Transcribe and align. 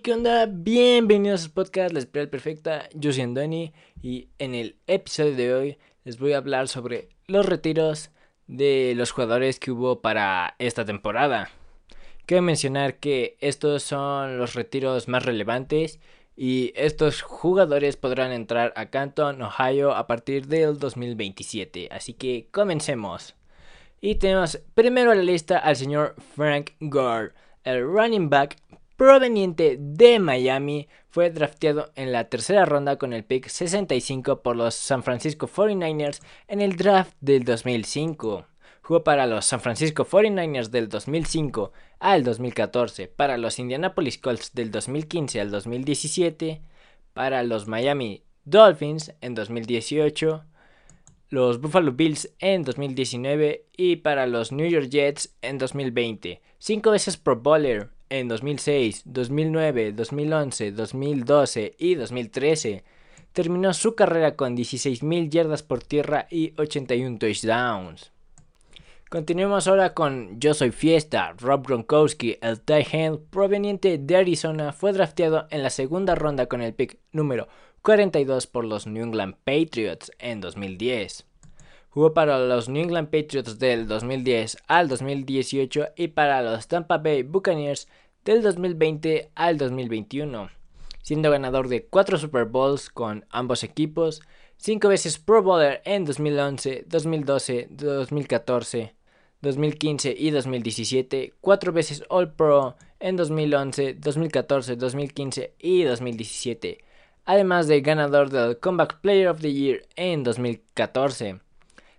¿qué 0.00 0.14
onda? 0.14 0.46
Bienvenidos 0.46 1.44
al 1.44 1.50
podcast 1.50 1.92
La 1.92 1.98
Espiral 1.98 2.30
Perfecta. 2.30 2.88
Yo 2.94 3.12
soy 3.12 3.24
Andoni 3.24 3.74
y 4.00 4.28
en 4.38 4.54
el 4.54 4.76
episodio 4.86 5.36
de 5.36 5.54
hoy 5.54 5.78
les 6.04 6.18
voy 6.18 6.32
a 6.32 6.38
hablar 6.38 6.68
sobre 6.68 7.10
los 7.26 7.44
retiros 7.44 8.10
de 8.46 8.94
los 8.96 9.10
jugadores 9.10 9.60
que 9.60 9.70
hubo 9.70 10.00
para 10.00 10.54
esta 10.58 10.86
temporada. 10.86 11.50
Quiero 12.24 12.42
mencionar 12.42 13.00
que 13.00 13.36
estos 13.40 13.82
son 13.82 14.38
los 14.38 14.54
retiros 14.54 15.08
más 15.08 15.26
relevantes 15.26 16.00
y 16.36 16.72
estos 16.74 17.20
jugadores 17.20 17.96
podrán 17.96 18.32
entrar 18.32 18.72
a 18.76 18.88
Canton, 18.88 19.42
Ohio 19.42 19.94
a 19.94 20.06
partir 20.06 20.46
del 20.46 20.78
2027. 20.78 21.88
Así 21.90 22.14
que 22.14 22.48
comencemos. 22.50 23.34
Y 24.00 24.14
tenemos 24.14 24.58
primero 24.74 25.10
a 25.10 25.16
la 25.16 25.22
lista 25.22 25.58
al 25.58 25.76
señor 25.76 26.14
Frank 26.34 26.70
Gore, 26.80 27.32
el 27.64 27.84
running 27.84 28.30
back 28.30 28.56
proveniente 29.02 29.78
de 29.80 30.20
Miami, 30.20 30.86
fue 31.08 31.30
drafteado 31.30 31.90
en 31.96 32.12
la 32.12 32.28
tercera 32.28 32.64
ronda 32.66 32.98
con 32.98 33.12
el 33.12 33.24
pick 33.24 33.48
65 33.48 34.42
por 34.42 34.54
los 34.54 34.76
San 34.76 35.02
Francisco 35.02 35.48
49ers 35.48 36.20
en 36.46 36.60
el 36.60 36.76
draft 36.76 37.12
del 37.20 37.42
2005. 37.42 38.46
Jugó 38.80 39.02
para 39.02 39.26
los 39.26 39.44
San 39.44 39.60
Francisco 39.60 40.06
49ers 40.06 40.68
del 40.68 40.88
2005 40.88 41.72
al 41.98 42.22
2014, 42.22 43.08
para 43.08 43.38
los 43.38 43.58
Indianapolis 43.58 44.18
Colts 44.18 44.54
del 44.54 44.70
2015 44.70 45.40
al 45.40 45.50
2017, 45.50 46.62
para 47.12 47.42
los 47.42 47.66
Miami 47.66 48.22
Dolphins 48.44 49.14
en 49.20 49.34
2018, 49.34 50.44
los 51.28 51.60
Buffalo 51.60 51.90
Bills 51.90 52.32
en 52.38 52.62
2019 52.62 53.66
y 53.76 53.96
para 53.96 54.28
los 54.28 54.52
New 54.52 54.68
York 54.68 54.90
Jets 54.90 55.34
en 55.42 55.58
2020. 55.58 56.40
Cinco 56.58 56.92
veces 56.92 57.16
Pro 57.16 57.34
Bowler 57.34 57.90
en 58.12 58.28
2006, 58.28 59.04
2009, 59.06 59.92
2011, 59.92 60.72
2012 60.72 61.74
y 61.78 61.94
2013. 61.94 62.84
Terminó 63.32 63.72
su 63.72 63.94
carrera 63.94 64.36
con 64.36 64.54
16.000 64.54 65.30
yardas 65.30 65.62
por 65.62 65.82
tierra 65.82 66.26
y 66.30 66.52
81 66.58 67.18
touchdowns. 67.18 68.12
Continuemos 69.08 69.66
ahora 69.66 69.94
con 69.94 70.38
Yo 70.38 70.52
Soy 70.52 70.72
Fiesta. 70.72 71.34
Rob 71.38 71.66
Gronkowski, 71.66 72.36
el 72.42 72.60
tight 72.60 72.92
end 72.92 73.18
proveniente 73.30 73.96
de 73.96 74.16
Arizona, 74.16 74.72
fue 74.72 74.92
drafteado 74.92 75.46
en 75.50 75.62
la 75.62 75.70
segunda 75.70 76.14
ronda 76.14 76.46
con 76.46 76.60
el 76.60 76.74
pick 76.74 76.98
número 77.12 77.48
42 77.80 78.46
por 78.46 78.66
los 78.66 78.86
New 78.86 79.04
England 79.04 79.36
Patriots 79.44 80.12
en 80.18 80.42
2010. 80.42 81.24
Jugó 81.92 82.14
para 82.14 82.38
los 82.38 82.70
New 82.70 82.82
England 82.82 83.08
Patriots 83.08 83.58
del 83.58 83.86
2010 83.86 84.56
al 84.66 84.88
2018 84.88 85.88
y 85.94 86.08
para 86.08 86.40
los 86.40 86.66
Tampa 86.66 86.96
Bay 86.96 87.22
Buccaneers 87.22 87.86
del 88.24 88.42
2020 88.42 89.30
al 89.34 89.58
2021, 89.58 90.50
siendo 91.02 91.30
ganador 91.30 91.68
de 91.68 91.86
4 91.86 92.18
Super 92.18 92.44
Bowls 92.44 92.88
con 92.88 93.24
ambos 93.30 93.64
equipos, 93.64 94.22
5 94.58 94.88
veces 94.88 95.18
Pro 95.18 95.42
Bowler 95.42 95.82
en 95.84 96.04
2011, 96.04 96.84
2012, 96.88 97.68
2014, 97.70 98.94
2015 99.40 100.14
y 100.16 100.30
2017, 100.30 101.34
4 101.40 101.72
veces 101.72 102.04
All 102.08 102.32
Pro 102.32 102.76
en 103.00 103.16
2011, 103.16 103.94
2014, 103.94 104.76
2015 104.76 105.54
y 105.58 105.82
2017, 105.82 106.78
además 107.24 107.66
de 107.66 107.80
ganador 107.80 108.30
del 108.30 108.58
Comeback 108.60 109.00
Player 109.00 109.28
of 109.28 109.40
the 109.40 109.52
Year 109.52 109.82
en 109.96 110.22
2014. 110.22 111.40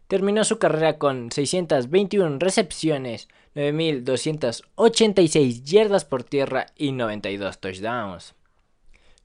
Terminó 0.07 0.43
su 0.43 0.59
carrera 0.59 0.97
con 0.97 1.31
621 1.31 2.37
recepciones, 2.39 3.29
9.286 3.55 5.63
yardas 5.63 6.03
por 6.05 6.23
tierra 6.23 6.67
y 6.75 6.91
92 6.91 7.59
touchdowns. 7.59 8.35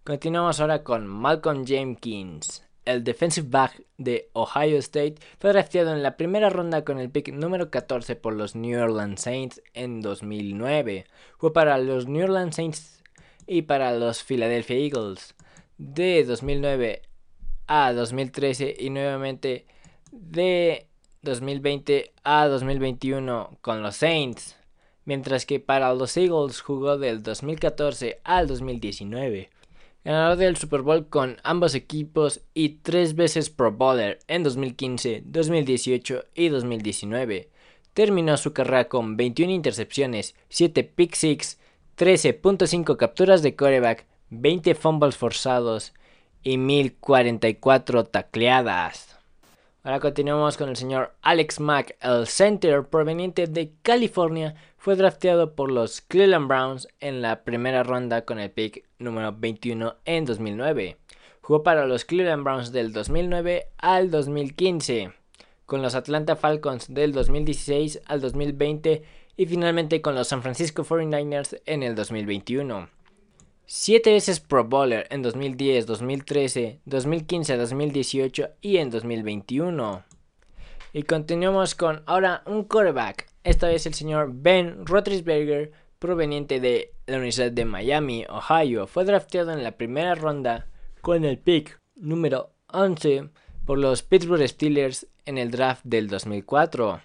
Continuamos 0.05 0.61
ahora 0.61 0.85
con 0.85 1.07
Malcolm 1.07 1.67
Jenkins. 1.67 2.63
El 2.87 3.05
defensive 3.05 3.47
back 3.51 3.85
de 3.99 4.31
Ohio 4.33 4.79
State 4.79 5.17
fue 5.39 5.51
drafteado 5.51 5.93
en 5.93 6.03
la 6.03 6.17
primera 6.17 6.49
ronda 6.49 6.83
con 6.85 6.99
el 6.99 7.11
pick 7.11 7.35
número 7.35 7.71
14 7.71 8.17
por 8.17 8.33
los 8.33 8.55
New 8.55 8.83
Orleans 8.83 9.21
Saints 9.21 9.61
en 9.75 10.01
2009. 10.01 11.05
Fue 11.37 11.53
para 11.53 11.77
los 11.77 12.07
New 12.07 12.25
Orleans 12.25 12.57
Saints 12.57 13.03
y 13.47 13.61
para 13.63 13.93
los 13.93 14.25
Philadelphia 14.25 14.77
Eagles 14.77 15.35
de 15.77 16.25
2009 16.25 17.03
a 17.67 17.93
2013 17.93 18.77
y 18.79 18.89
nuevamente 18.89 19.67
de 20.21 20.87
2020 21.23 22.13
a 22.25 22.47
2021 22.49 23.59
con 23.61 23.83
los 23.83 23.97
Saints, 23.97 24.57
mientras 25.05 25.47
que 25.47 25.61
para 25.61 25.93
los 25.95 26.17
Eagles 26.17 26.61
jugó 26.61 26.99
del 26.99 27.23
2014 27.23 28.21
al 28.25 28.47
2019. 28.47 29.51
Ganador 30.05 30.37
del 30.37 30.57
Super 30.57 30.83
Bowl 30.83 31.09
con 31.09 31.37
ambos 31.43 31.75
equipos 31.75 32.41
y 32.55 32.81
tres 32.81 33.15
veces 33.15 33.51
Pro 33.51 33.73
Bowler 33.73 34.19
en 34.29 34.43
2015, 34.43 35.23
2018 35.27 36.25
y 36.35 36.49
2019. 36.49 37.51
Terminó 37.95 38.37
su 38.37 38.53
carrera 38.53 38.89
con 38.89 39.17
21 39.17 39.53
intercepciones, 39.53 40.35
7 40.49 40.85
pick 40.85 41.15
six, 41.15 41.59
13.5 41.97 42.97
capturas 42.97 43.43
de 43.43 43.57
coreback, 43.57 44.07
20 44.31 44.75
fumbles 44.75 45.17
forzados 45.17 45.93
y 46.43 46.59
1044 46.59 48.05
tacleadas. 48.05 49.18
Ahora 49.85 50.01
continuamos 50.01 50.57
con 50.57 50.69
el 50.69 50.77
señor 50.77 51.15
Alex 51.23 51.61
Mack, 51.61 51.97
el 52.01 52.27
center 52.27 52.85
proveniente 52.89 53.47
de 53.47 53.73
California. 53.83 54.57
Fue 54.77 54.97
drafteado 54.97 55.55
por 55.55 55.71
los 55.71 56.01
Cleveland 56.01 56.49
Browns 56.49 56.89
en 56.99 57.23
la 57.23 57.45
primera 57.45 57.85
ronda 57.85 58.25
con 58.25 58.41
el 58.41 58.51
pick 58.51 58.85
número 58.99 59.33
21 59.33 59.95
en 60.05 60.25
2009. 60.25 60.97
Jugó 61.43 61.63
para 61.63 61.87
los 61.87 62.05
Cleveland 62.05 62.43
Browns 62.43 62.73
del 62.73 62.93
2009 62.93 63.69
al 63.79 64.11
2015, 64.11 65.13
con 65.65 65.81
los 65.81 65.95
Atlanta 65.95 66.35
Falcons 66.35 66.93
del 66.93 67.13
2016 67.13 68.03
al 68.07 68.21
2020 68.21 69.05
y 69.37 69.47
finalmente 69.47 70.03
con 70.03 70.17
los 70.17 70.27
San 70.27 70.43
Francisco 70.43 70.85
49ers 70.85 71.63
en 71.67 71.85
el 71.85 71.95
2021. 71.95 72.98
Siete 73.71 74.15
veces 74.15 74.41
Pro 74.41 74.65
Bowler 74.65 75.07
en 75.11 75.21
2010, 75.21 75.85
2013, 75.85 76.81
2015, 76.87 77.57
2018 77.59 78.49
y 78.63 78.79
en 78.79 78.89
2021. 78.89 80.05
Y 80.95 81.03
continuamos 81.03 81.75
con 81.75 82.03
ahora 82.07 82.43
un 82.47 82.65
quarterback. 82.65 83.27
Esta 83.45 83.69
vez 83.69 83.85
el 83.85 83.93
señor 83.93 84.31
Ben 84.33 84.87
Roethlisberger, 84.87 85.73
proveniente 85.99 86.61
de 86.61 86.95
la 87.07 87.17
Universidad 87.17 87.53
de 87.53 87.67
Miami, 87.67 88.25
Ohio. 88.31 88.87
Fue 88.87 89.05
drafteado 89.05 89.53
en 89.53 89.63
la 89.63 89.73
primera 89.73 90.15
ronda 90.15 90.67
con 91.03 91.27
el 91.27 91.37
pick 91.37 91.79
número 91.95 92.49
11 92.69 93.29
por 93.67 93.77
los 93.77 94.03
Pittsburgh 94.03 94.49
Steelers 94.49 95.09
en 95.27 95.37
el 95.37 95.51
draft 95.51 95.83
del 95.85 96.09
2004, 96.09 97.03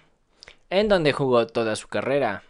en 0.70 0.88
donde 0.88 1.12
jugó 1.12 1.46
toda 1.46 1.76
su 1.76 1.88
carrera 1.88 2.42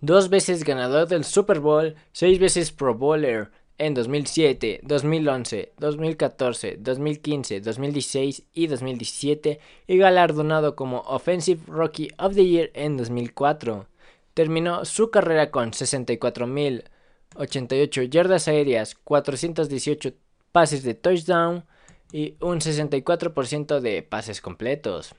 dos 0.00 0.28
veces 0.28 0.64
ganador 0.64 1.06
del 1.08 1.24
Super 1.24 1.58
Bowl, 1.60 1.94
seis 2.12 2.38
veces 2.38 2.70
Pro 2.72 2.94
Bowler 2.94 3.50
en 3.78 3.94
2007, 3.94 4.80
2011, 4.82 5.72
2014, 5.78 6.76
2015, 6.78 7.60
2016 7.60 8.42
y 8.52 8.66
2017 8.66 9.60
y 9.86 9.96
galardonado 9.96 10.76
como 10.76 10.98
Offensive 11.00 11.62
Rookie 11.66 12.10
of 12.18 12.34
the 12.34 12.46
Year 12.46 12.70
en 12.74 12.98
2004. 12.98 13.86
Terminó 14.34 14.84
su 14.84 15.10
carrera 15.10 15.50
con 15.50 15.72
64.088 15.72 18.10
yardas 18.10 18.48
aéreas, 18.48 18.96
418 19.02 20.12
pases 20.52 20.82
de 20.82 20.92
touchdown 20.94 21.64
y 22.12 22.36
un 22.40 22.60
64% 22.60 23.80
de 23.80 24.02
pases 24.02 24.42
completos. 24.42 25.14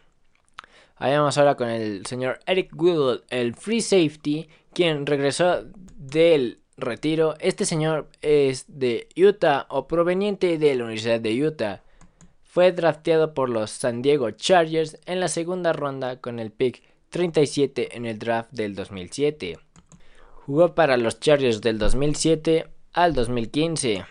Vamos 1.10 1.40
ahora 1.40 1.56
con 1.56 1.68
el 1.68 2.06
señor 2.06 2.40
Eric 2.46 2.70
Whittle, 2.80 3.24
el 3.30 3.56
free 3.56 3.82
safety, 3.82 4.48
quien 4.72 5.08
regresó 5.08 5.64
del 5.98 6.60
retiro. 6.78 7.34
Este 7.40 7.66
señor 7.66 8.08
es 8.22 8.66
de 8.68 9.10
Utah 9.18 9.66
o 9.70 9.88
proveniente 9.88 10.60
de 10.60 10.76
la 10.76 10.84
Universidad 10.84 11.20
de 11.20 11.44
Utah. 11.44 11.82
Fue 12.44 12.72
drafteado 12.72 13.34
por 13.34 13.50
los 13.50 13.72
San 13.72 14.04
Diego 14.04 14.30
Chargers 14.30 15.00
en 15.08 15.20
la 15.20 15.28
segunda 15.28 15.74
ronda 15.74 16.22
con 16.22 16.38
el 16.38 16.52
pick 16.52 16.84
37 17.10 17.98
en 17.98 18.06
el 18.06 18.20
draft 18.20 18.52
del 18.52 18.76
2007. 18.76 19.58
Jugó 20.46 20.76
para 20.76 20.98
los 20.98 21.20
Chargers 21.20 21.62
del 21.62 21.80
2007 21.80 22.68
al 22.94 23.16
2015, 23.16 24.06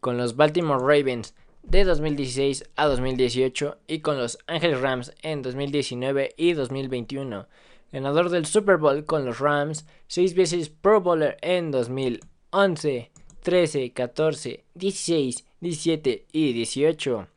con 0.00 0.16
los 0.16 0.34
Baltimore 0.34 0.80
Ravens 0.80 1.34
de 1.62 1.84
2016 1.84 2.70
a 2.76 2.86
2018 2.86 3.78
y 3.86 4.00
con 4.00 4.18
los 4.18 4.38
Angeles 4.46 4.80
Rams 4.80 5.12
en 5.22 5.42
2019 5.42 6.34
y 6.36 6.52
2021. 6.52 7.46
Ganador 7.92 8.30
del 8.30 8.46
Super 8.46 8.78
Bowl 8.78 9.04
con 9.04 9.24
los 9.24 9.38
Rams, 9.38 9.86
seis 10.06 10.34
veces 10.34 10.70
Pro 10.70 11.00
Bowler 11.00 11.36
en 11.42 11.70
2011, 11.70 13.10
13, 13.42 13.92
14, 13.92 14.64
16, 14.74 15.44
17 15.60 16.26
y 16.32 16.52
18. 16.52 17.28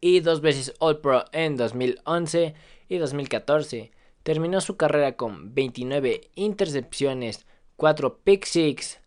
Y 0.00 0.20
dos 0.20 0.40
veces 0.40 0.74
All 0.78 1.00
Pro 1.00 1.24
en 1.32 1.56
2011 1.56 2.54
y 2.88 2.98
2014. 2.98 3.92
Terminó 4.22 4.60
su 4.60 4.76
carrera 4.76 5.16
con 5.16 5.54
29 5.54 6.30
intercepciones, 6.34 7.46
4 7.76 8.18
pick 8.18 8.44
six, 8.44 9.00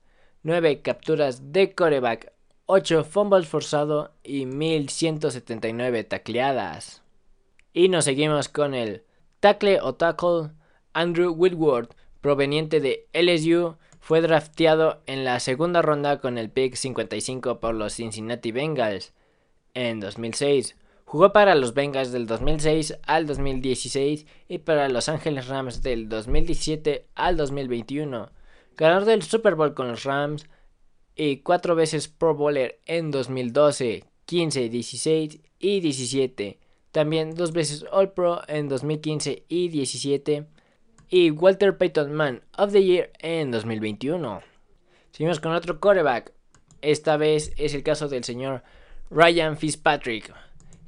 9 0.44 0.82
capturas 0.82 1.52
de 1.52 1.74
coreback, 1.76 2.34
8 2.74 3.04
fumbles 3.04 3.50
forzados 3.50 4.12
y 4.24 4.46
1179 4.46 6.06
tacleadas. 6.06 7.02
Y 7.74 7.90
nos 7.90 8.06
seguimos 8.06 8.48
con 8.48 8.74
el 8.74 9.04
tackle 9.42 9.82
o 9.82 9.96
tackle 9.96 10.52
Andrew 10.94 11.34
Whitworth, 11.34 11.94
proveniente 12.22 12.80
de 12.80 13.10
LSU, 13.12 13.76
fue 14.00 14.22
drafteado 14.22 15.02
en 15.06 15.26
la 15.26 15.42
segunda 15.42 15.82
ronda 15.82 16.22
con 16.22 16.38
el 16.38 16.50
pick 16.50 16.76
55 16.76 17.60
por 17.60 17.76
los 17.76 17.96
Cincinnati 17.96 18.54
Bengals 18.54 19.12
en 19.74 20.00
2006. 20.00 20.78
Jugó 21.04 21.34
para 21.34 21.56
los 21.56 21.74
Bengals 21.74 22.14
del 22.14 22.26
2006 22.26 23.00
al 23.06 23.28
2016 23.28 24.26
y 24.48 24.60
para 24.60 24.88
los 24.88 25.10
Angeles 25.10 25.50
Rams 25.50 25.84
del 25.84 26.08
2017 26.08 27.06
al 27.16 27.36
2021. 27.36 28.32
Ganador 28.78 29.04
del 29.04 29.24
Super 29.24 29.56
Bowl 29.56 29.74
con 29.74 29.90
los 29.90 30.06
Rams 30.06 30.48
y 31.16 31.38
cuatro 31.38 31.76
veces 31.76 32.08
Pro 32.08 32.36
Bowler 32.36 32.80
en 32.86 33.12
2012, 33.12 34.06
15, 34.26 34.70
16 34.70 35.40
y 35.60 35.80
17. 35.80 36.60
También 36.92 37.36
dos 37.36 37.54
veces 37.54 37.86
All 37.92 38.12
Pro 38.12 38.42
en 38.48 38.68
2015 38.68 39.46
y 39.48 39.70
17 39.70 40.46
y 41.10 41.32
Walter 41.32 41.78
Payton 41.78 42.14
Man 42.14 42.42
of 42.58 42.72
the 42.72 42.84
Year 42.84 43.12
en 43.20 43.52
2021. 43.52 44.42
Seguimos 45.12 45.40
con 45.40 45.54
otro 45.54 45.80
quarterback. 45.80 46.34
Esta 46.82 47.18
vez 47.18 47.54
es 47.58 47.74
el 47.74 47.84
caso 47.84 48.08
del 48.08 48.24
señor 48.24 48.64
Ryan 49.10 49.58
Fitzpatrick. 49.58 50.34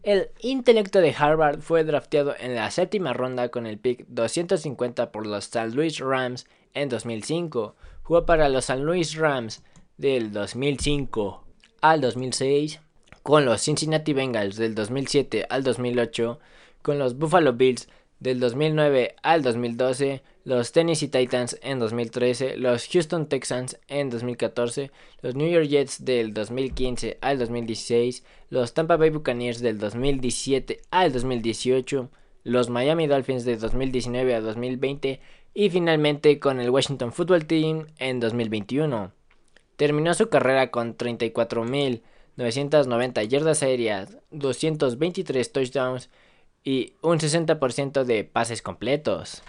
El 0.02 0.32
intelecto 0.40 1.00
de 1.00 1.16
Harvard 1.18 1.60
fue 1.62 1.84
drafteado 1.84 2.36
en 2.38 2.56
la 2.56 2.72
séptima 2.72 3.14
ronda 3.14 3.50
con 3.50 3.66
el 3.66 3.78
pick 3.78 4.06
250 4.08 5.12
por 5.12 5.28
los 5.28 5.46
St. 5.46 5.76
Louis 5.76 6.00
Rams 6.00 6.46
en 6.74 6.90
2005. 6.90 7.76
Jugó 8.02 8.26
para 8.26 8.50
los 8.50 8.70
St. 8.70 8.84
Louis 8.84 9.16
Rams 9.16 9.64
del 9.98 10.32
2005 10.32 11.44
al 11.82 12.02
2006, 12.02 12.80
con 13.22 13.46
los 13.46 13.62
Cincinnati 13.62 14.14
Bengals 14.14 14.56
del 14.56 14.76
2007 14.76 15.46
al 15.50 15.64
2008, 15.64 16.40
con 16.82 17.00
los 17.00 17.18
Buffalo 17.18 17.54
Bills 17.54 17.88
del 18.20 18.40
2009 18.40 19.16
al 19.22 19.44
2012, 19.44 20.24
los 20.46 20.72
Tennessee 20.72 21.10
Titans 21.10 21.60
en 21.62 21.80
2013, 21.80 22.58
los 22.58 22.88
Houston 22.88 23.28
Texans 23.28 23.80
en 23.88 24.10
2014, 24.10 24.92
los 25.22 25.36
New 25.36 25.50
York 25.50 25.68
Jets 25.68 26.04
del 26.04 26.34
2015 26.34 27.18
al 27.22 27.38
2016, 27.38 28.24
los 28.50 28.74
Tampa 28.74 28.98
Bay 28.98 29.10
Buccaneers 29.10 29.62
del 29.62 29.78
2017 29.78 30.82
al 30.90 31.14
2018, 31.14 32.10
los 32.44 32.70
Miami 32.70 33.08
Dolphins 33.08 33.46
de 33.46 33.58
2019 33.58 34.36
a 34.36 34.42
2020 34.42 35.22
y 35.54 35.70
finalmente 35.70 36.40
con 36.40 36.60
el 36.60 36.70
Washington 36.70 37.14
Football 37.14 37.46
Team 37.46 37.88
en 38.00 38.20
2021. 38.20 39.12
Terminó 39.76 40.14
su 40.14 40.30
carrera 40.30 40.72
con 40.72 40.98
34.990 40.98 43.28
yardas 43.28 43.64
aéreas, 43.64 44.18
223 44.32 45.52
touchdowns 45.52 46.10
y 46.64 46.94
un 47.02 47.20
60% 47.20 48.04
de 48.04 48.24
pases 48.24 48.62
completos. 48.62 49.44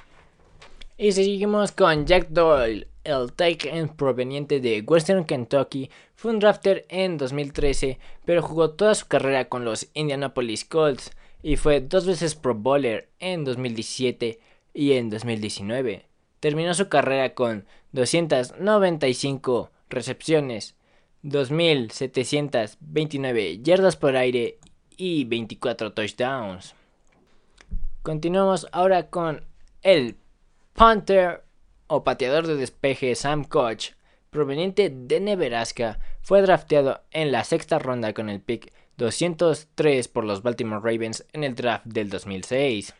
Y 0.96 1.12
seguimos 1.12 1.72
con 1.72 2.06
Jack 2.06 2.28
Doyle, 2.28 2.88
el 3.02 3.32
tight 3.32 3.64
end 3.66 3.96
proveniente 3.96 4.60
de 4.60 4.80
Western 4.80 5.24
Kentucky, 5.24 5.90
fue 6.14 6.30
un 6.30 6.38
drafter 6.38 6.86
en 6.88 7.18
2013, 7.18 7.98
pero 8.24 8.42
jugó 8.42 8.70
toda 8.70 8.94
su 8.94 9.06
carrera 9.06 9.48
con 9.48 9.64
los 9.64 9.88
Indianapolis 9.94 10.64
Colts 10.64 11.10
y 11.42 11.56
fue 11.56 11.80
dos 11.80 12.06
veces 12.06 12.34
Pro 12.34 12.54
Bowler 12.54 13.08
en 13.18 13.44
2017 13.44 14.40
y 14.72 14.92
en 14.92 15.10
2019. 15.10 16.06
Terminó 16.40 16.74
su 16.74 16.88
carrera 16.88 17.34
con 17.34 17.66
295 17.92 19.70
recepciones, 19.94 20.76
2.729 21.22 23.62
yardas 23.62 23.96
por 23.96 24.16
aire 24.16 24.58
y 24.96 25.24
24 25.24 25.92
touchdowns. 25.92 26.74
Continuamos 28.02 28.66
ahora 28.72 29.08
con 29.08 29.44
el 29.82 30.16
punter 30.74 31.44
o 31.86 32.04
pateador 32.04 32.46
de 32.46 32.56
despeje 32.56 33.14
Sam 33.14 33.44
Koch, 33.44 33.92
proveniente 34.30 34.90
de 34.90 35.20
Nebraska, 35.20 35.98
fue 36.20 36.42
drafteado 36.42 37.02
en 37.10 37.32
la 37.32 37.44
sexta 37.44 37.78
ronda 37.78 38.12
con 38.12 38.28
el 38.28 38.40
pick 38.40 38.72
203 38.96 40.08
por 40.08 40.24
los 40.24 40.42
Baltimore 40.42 40.82
Ravens 40.82 41.24
en 41.32 41.44
el 41.44 41.54
draft 41.54 41.86
del 41.86 42.10
2006. 42.10 42.94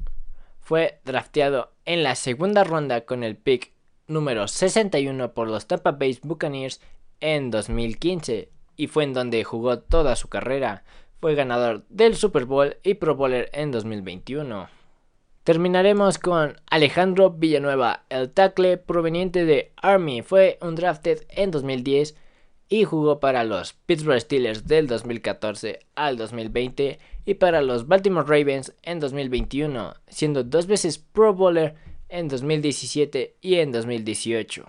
fue 0.60 1.00
drafteado 1.06 1.73
en 1.86 2.04
la 2.04 2.16
segunda 2.16 2.64
ronda 2.64 3.02
con 3.02 3.24
el 3.24 3.36
pick 3.36 3.72
número 4.08 4.48
61 4.48 5.34
por 5.34 5.48
los 5.48 5.68
Tampa 5.68 5.92
Bay 5.92 6.18
Buccaneers 6.22 6.82
en 7.20 7.52
2015 7.52 8.50
y 8.76 8.88
fue 8.88 9.04
en 9.04 9.14
donde 9.14 9.44
jugó 9.44 9.80
toda 9.80 10.16
su 10.16 10.28
carrera. 10.28 10.84
Fue 11.20 11.36
ganador 11.36 11.86
del 11.90 12.16
Super 12.16 12.46
Bowl 12.46 12.78
y 12.84 12.96
Pro 12.96 13.16
Bowler 13.16 13.50
en 13.54 13.72
2021. 13.72 14.68
Terminaremos 15.44 16.20
con 16.20 16.60
Alejandro 16.70 17.32
Villanueva, 17.32 18.04
el 18.10 18.32
tackle 18.32 18.78
proveniente 18.78 19.46
de 19.46 19.74
Army. 19.76 20.22
Fue 20.22 20.58
un 20.62 20.76
drafted 20.76 21.24
en 21.30 21.52
2010 21.52 22.16
y 22.74 22.86
jugó 22.86 23.20
para 23.20 23.44
los 23.44 23.74
Pittsburgh 23.74 24.20
Steelers 24.20 24.66
del 24.66 24.88
2014 24.88 25.82
al 25.94 26.18
2020 26.18 26.98
y 27.24 27.34
para 27.36 27.62
los 27.62 27.88
Baltimore 27.88 28.26
Ravens 28.26 28.74
en 28.82 29.00
2021, 29.00 29.94
siendo 30.08 30.44
dos 30.44 30.66
veces 30.66 30.98
Pro 30.98 31.36
Bowler 31.36 31.76
en 32.10 32.28
2017 32.30 33.36
y 33.42 33.58
en 33.58 33.72
2018. 33.72 34.66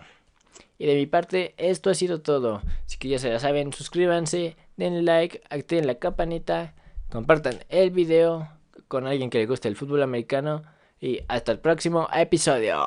Y 0.77 0.85
de 0.85 0.97
mi 0.97 1.07
parte, 1.07 1.55
esto 1.57 1.89
ha 1.89 1.95
sido 1.95 2.21
todo. 2.21 2.61
Así 2.85 2.99
que 2.99 3.09
ya 3.09 3.19
se 3.19 3.31
la 3.31 3.39
saben, 3.39 3.73
suscríbanse, 3.73 4.59
denle 4.77 5.01
like, 5.01 5.41
activen 5.49 5.87
la 5.87 5.95
campanita, 5.95 6.75
compartan 7.09 7.61
el 7.71 7.91
video 7.91 8.51
con 8.87 9.07
alguien 9.07 9.31
que 9.31 9.39
le 9.39 9.47
guste 9.47 9.69
el 9.69 9.77
fútbol 9.77 10.03
americano 10.03 10.63
y 11.01 11.21
hasta 11.27 11.53
el 11.53 11.59
próximo 11.59 12.07
episodio. 12.13 12.87